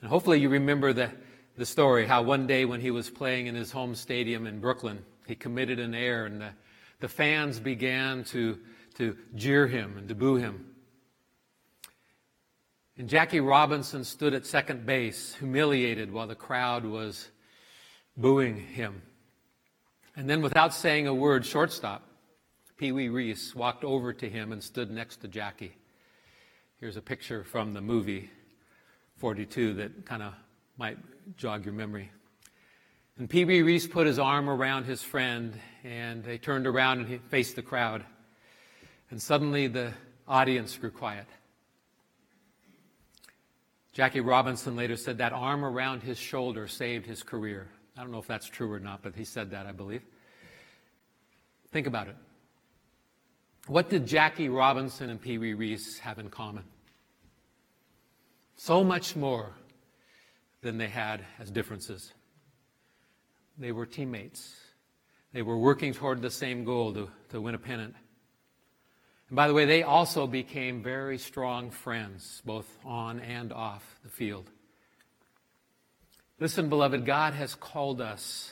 [0.02, 1.12] And hopefully you remember the
[1.58, 5.04] the story how one day when he was playing in his home stadium in Brooklyn,
[5.28, 6.50] he committed an error and the,
[7.00, 8.58] the fans began to,
[8.96, 10.66] to jeer him and to boo him.
[12.98, 17.30] And Jackie Robinson stood at second base, humiliated, while the crowd was
[18.16, 19.02] booing him.
[20.16, 22.06] And then, without saying a word, shortstop,
[22.78, 25.76] Pee Wee Reese, walked over to him and stood next to Jackie.
[26.80, 28.30] Here's a picture from the movie
[29.18, 30.34] 42 that kind of
[30.78, 30.98] might
[31.38, 32.12] jog your memory.
[33.18, 35.54] And Pee Wee Reese put his arm around his friend,
[35.84, 38.04] and they turned around and he faced the crowd.
[39.12, 39.94] And suddenly the
[40.28, 41.28] audience grew quiet.
[43.94, 47.68] Jackie Robinson later said that arm around his shoulder saved his career.
[47.98, 50.02] I don't know if that's true or not, but he said that, I believe.
[51.72, 52.16] Think about it.
[53.68, 56.64] What did Jackie Robinson and Pee Wee Reese have in common?
[58.56, 59.52] So much more
[60.62, 62.14] than they had as differences.
[63.58, 64.56] They were teammates.
[65.34, 67.96] They were working toward the same goal to, to win a pennant.
[69.30, 74.10] And by the way, they also became very strong friends, both on and off the
[74.10, 74.50] field.
[76.42, 78.52] Listen, beloved, God has called us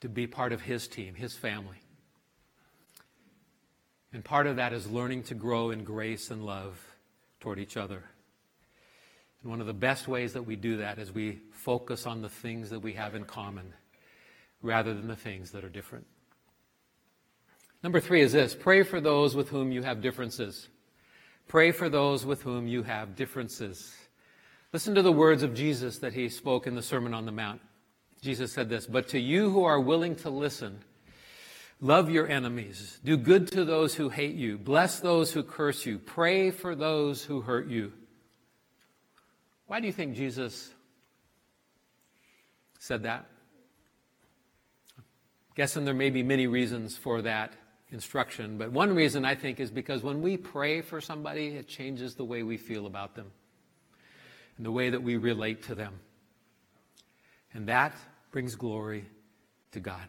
[0.00, 1.78] to be part of His team, His family.
[4.12, 6.80] And part of that is learning to grow in grace and love
[7.40, 8.04] toward each other.
[9.42, 12.28] And one of the best ways that we do that is we focus on the
[12.28, 13.74] things that we have in common
[14.62, 16.06] rather than the things that are different.
[17.82, 20.68] Number three is this pray for those with whom you have differences.
[21.48, 23.92] Pray for those with whom you have differences.
[24.74, 27.60] Listen to the words of Jesus that he spoke in the Sermon on the Mount.
[28.20, 30.80] Jesus said this But to you who are willing to listen,
[31.80, 32.98] Love your enemies.
[33.04, 34.58] Do good to those who hate you.
[34.58, 36.00] Bless those who curse you.
[36.00, 37.92] Pray for those who hurt you.
[39.68, 40.74] Why do you think Jesus
[42.80, 43.26] said that?
[45.54, 47.52] Guessing there may be many reasons for that
[47.92, 52.16] instruction, but one reason I think is because when we pray for somebody, it changes
[52.16, 53.30] the way we feel about them
[54.56, 55.94] and the way that we relate to them.
[57.52, 57.96] And that
[58.30, 59.04] brings glory
[59.72, 60.06] to God.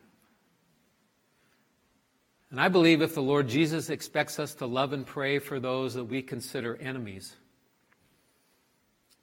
[2.52, 5.96] And I believe if the Lord Jesus expects us to love and pray for those
[5.96, 7.36] that we consider enemies,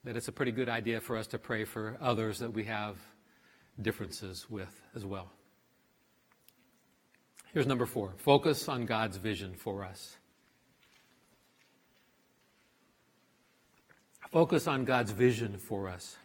[0.03, 2.97] that it's a pretty good idea for us to pray for others that we have
[3.81, 5.31] differences with as well.
[7.53, 10.17] Here's number four focus on God's vision for us.
[14.33, 16.17] Focus on God's vision for us.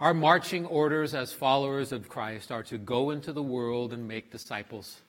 [0.00, 4.30] Our marching orders as followers of Christ are to go into the world and make
[4.30, 5.00] disciples.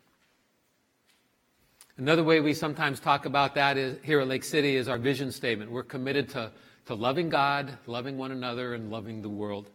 [1.98, 5.34] Another way we sometimes talk about that is, here at Lake City is our vision
[5.34, 5.70] statement.
[5.70, 6.50] We're committed to,
[6.86, 9.70] to loving God, loving one another, and loving the world.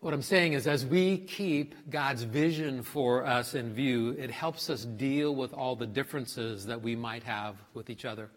[0.00, 4.70] What I'm saying is, as we keep God's vision for us in view, it helps
[4.70, 8.30] us deal with all the differences that we might have with each other.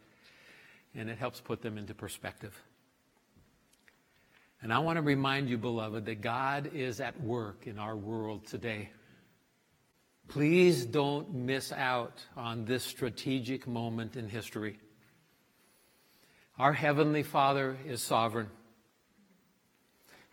[0.95, 2.53] And it helps put them into perspective.
[4.61, 8.47] And I want to remind you, beloved, that God is at work in our world
[8.47, 8.91] today.
[10.29, 14.79] Please don't miss out on this strategic moment in history.
[16.57, 18.47] Our Heavenly Father is sovereign.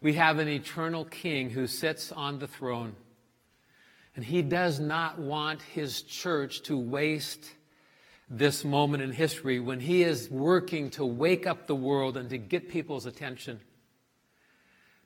[0.00, 2.94] We have an eternal King who sits on the throne.
[4.14, 7.44] And He does not want His church to waste
[8.30, 12.38] this moment in history when He is working to wake up the world and to
[12.38, 13.60] get people's attention.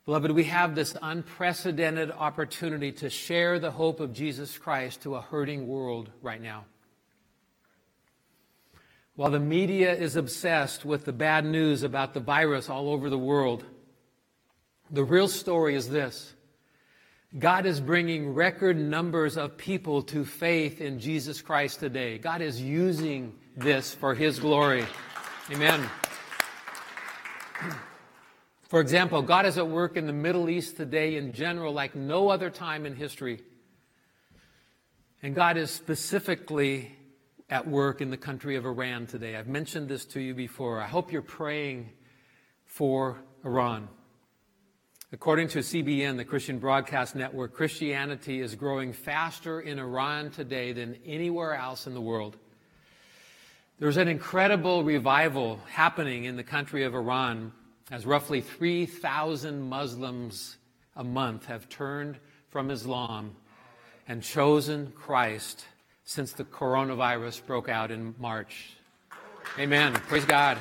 [0.05, 5.23] Beloved, we have this unprecedented opportunity to share the hope of Jesus Christ to a
[5.23, 6.67] hurting world right now.
[9.17, 13.19] While the media is obsessed with the bad news about the virus all over the
[13.19, 13.65] world,
[14.91, 16.34] the real story is this
[17.37, 22.17] God is bringing record numbers of people to faith in Jesus Christ today.
[22.17, 24.85] God is using this for His glory.
[25.51, 25.85] Amen.
[28.69, 32.29] For example, God is at work in the Middle East today in general like no
[32.29, 33.43] other time in history.
[35.21, 36.97] And God is specifically
[37.51, 39.35] at work in the country of Iran today.
[39.35, 40.81] I've mentioned this to you before.
[40.81, 41.91] I hope you're praying
[42.65, 43.89] for Iran.
[45.15, 50.97] According to CBN, the Christian Broadcast Network, Christianity is growing faster in Iran today than
[51.07, 52.37] anywhere else in the world.
[53.79, 57.53] There's an incredible revival happening in the country of Iran
[57.93, 60.57] as roughly 3,000 Muslims
[60.97, 63.37] a month have turned from Islam
[64.09, 65.65] and chosen Christ
[66.05, 68.73] since the coronavirus broke out in March.
[69.61, 69.93] Amen.
[69.93, 70.59] Praise God.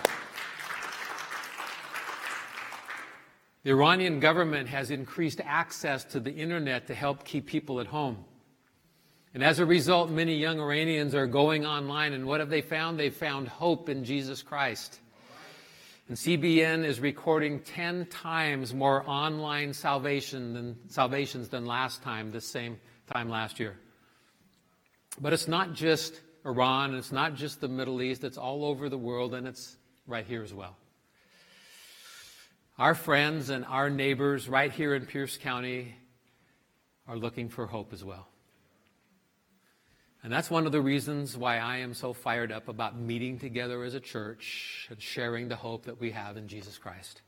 [3.64, 8.26] The Iranian government has increased access to the internet to help keep people at home.
[9.34, 13.00] And as a result, many young Iranians are going online, and what have they found?
[13.00, 15.00] They've found hope in Jesus Christ.
[16.10, 22.46] And CBN is recording 10 times more online salvation than, salvations than last time, this
[22.46, 22.78] same
[23.12, 23.78] time last year.
[25.22, 28.98] But it's not just Iran, it's not just the Middle East, it's all over the
[28.98, 30.76] world, and it's right here as well.
[32.80, 35.94] Our friends and our neighbors right here in Pierce County
[37.08, 38.28] are looking for hope as well.
[40.24, 43.84] And that's one of the reasons why I am so fired up about meeting together
[43.84, 47.22] as a church and sharing the hope that we have in Jesus Christ.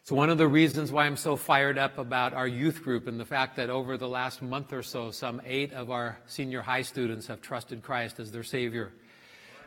[0.00, 3.20] It's one of the reasons why I'm so fired up about our youth group and
[3.20, 6.82] the fact that over the last month or so, some eight of our senior high
[6.82, 8.94] students have trusted Christ as their Savior.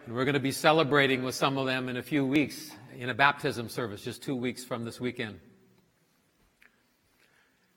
[0.06, 3.10] And we're going to be celebrating with some of them in a few weeks in
[3.10, 5.39] a baptism service, just two weeks from this weekend.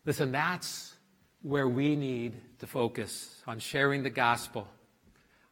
[0.05, 0.95] Listen, that's
[1.41, 4.69] where we need to focus on sharing the gospel,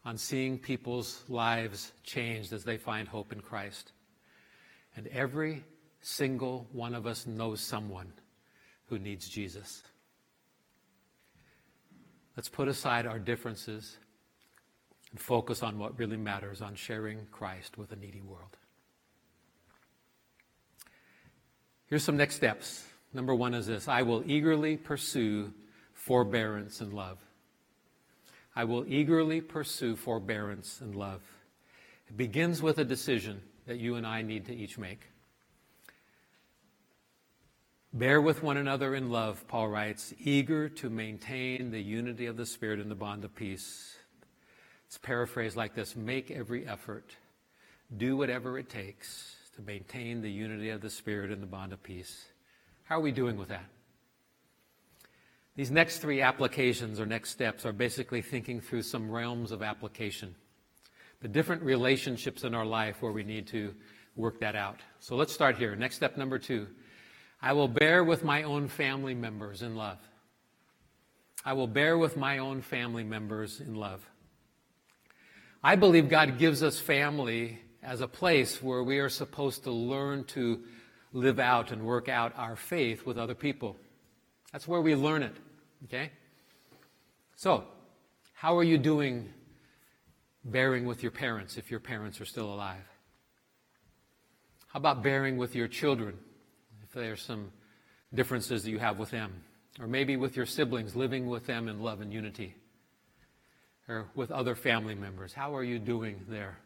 [0.05, 3.93] on seeing people's lives changed as they find hope in Christ.
[4.97, 5.65] And every
[6.03, 8.13] single one of us knows someone
[8.91, 9.83] who needs Jesus.
[12.37, 13.97] Let's put aside our differences
[15.11, 18.57] and focus on what really matters on sharing Christ with a needy world.
[21.87, 22.85] Here's some next steps.
[23.13, 25.53] Number one is this I will eagerly pursue
[25.93, 27.19] forbearance and love.
[28.55, 31.23] I will eagerly pursue forbearance and love.
[32.09, 35.01] It begins with a decision that you and I need to each make.
[37.93, 42.47] Bear with one another in love, Paul writes, eager to maintain the unity of the
[42.47, 43.96] Spirit in the bond of peace.
[44.87, 47.15] It's paraphrased like this Make every effort,
[47.97, 51.83] do whatever it takes to maintain the unity of the Spirit in the bond of
[51.83, 52.27] peace.
[52.85, 53.65] How are we doing with that?
[55.57, 60.35] These next three applications or next steps are basically thinking through some realms of application,
[61.21, 63.75] the different relationships in our life where we need to
[64.17, 64.81] work that out.
[65.01, 65.75] So let's start here.
[65.75, 66.67] Next step number two
[67.41, 69.99] I will bear with my own family members in love.
[71.45, 74.07] I will bear with my own family members in love.
[75.67, 80.23] I believe God gives us family as a place where we are supposed to learn
[80.27, 80.63] to
[81.13, 83.77] live out and work out our faith with other people.
[84.53, 85.35] That's where we learn it.
[85.87, 86.13] Okay?
[87.35, 87.65] So,
[88.33, 89.29] how are you doing
[90.45, 92.87] bearing with your parents if your parents are still alive?
[94.69, 96.17] How about bearing with your children
[96.85, 97.51] if there are some
[98.15, 99.43] differences that you have with them.
[99.81, 102.55] Or maybe with your siblings, living with them in love and unity.
[103.89, 105.33] Or with other family members.
[105.33, 106.59] How are you doing there?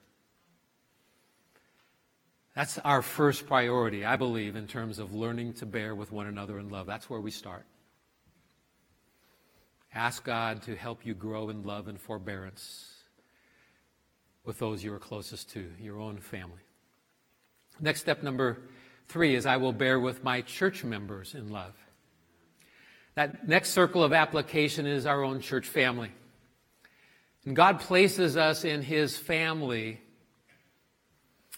[2.56, 6.58] That's our first priority, I believe, in terms of learning to bear with one another
[6.58, 6.86] in love.
[6.86, 7.64] That's where we start.
[9.94, 12.86] Ask God to help you grow in love and forbearance
[14.44, 16.62] with those you are closest to, your own family.
[17.80, 18.58] Next step number
[19.10, 21.74] Three is I will bear with my church members in love.
[23.16, 26.12] That next circle of application is our own church family.
[27.46, 30.00] And God places us in His family,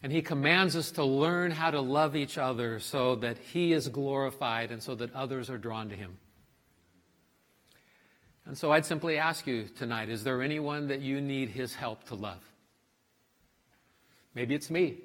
[0.03, 3.89] and He commands us to learn how to love each other so that He is
[3.89, 6.19] glorified and so that others are drawn to Him.
[8.47, 12.05] And so I'd simply ask you tonight is there anyone that you need His help
[12.05, 12.43] to love?
[14.35, 14.99] Maybe it's me.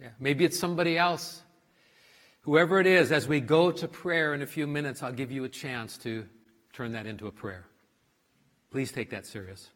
[0.00, 0.10] Yeah.
[0.20, 1.42] Maybe it's somebody else.
[2.42, 5.44] Whoever it is, as we go to prayer in a few minutes, I'll give you
[5.44, 6.24] a chance to
[6.72, 7.66] turn that into a prayer.
[8.70, 9.70] Please take that serious.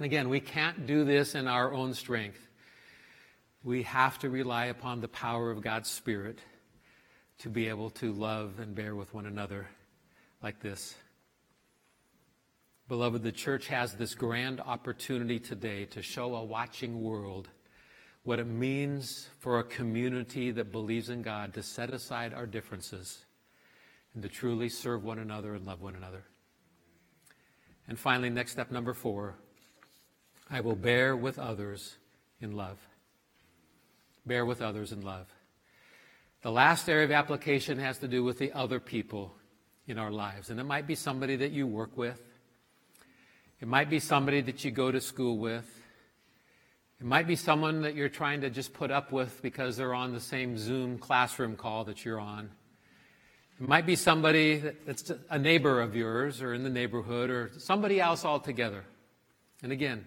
[0.00, 2.48] And again, we can't do this in our own strength.
[3.62, 6.38] We have to rely upon the power of God's Spirit
[7.40, 9.66] to be able to love and bear with one another
[10.42, 10.94] like this.
[12.88, 17.50] Beloved, the church has this grand opportunity today to show a watching world
[18.22, 23.26] what it means for a community that believes in God to set aside our differences
[24.14, 26.24] and to truly serve one another and love one another.
[27.86, 29.36] And finally, next step number four
[30.50, 31.96] I will bear with others
[32.40, 32.78] in love.
[34.26, 35.26] Bear with others in love.
[36.42, 39.34] The last area of application has to do with the other people
[39.86, 40.50] in our lives.
[40.50, 42.20] And it might be somebody that you work with,
[43.60, 45.76] it might be somebody that you go to school with.
[46.98, 50.12] It might be someone that you're trying to just put up with because they're on
[50.12, 52.50] the same Zoom classroom call that you're on.
[53.58, 58.00] It might be somebody that's a neighbor of yours or in the neighborhood or somebody
[58.00, 58.84] else altogether.
[59.62, 60.04] And again,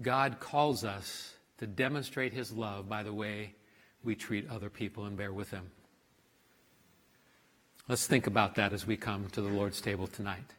[0.00, 3.54] God calls us to demonstrate his love by the way
[4.02, 5.70] we treat other people and bear with them.
[7.88, 10.54] Let's think about that as we come to the Lord's table tonight.